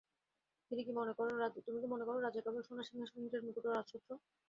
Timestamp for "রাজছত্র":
3.71-4.09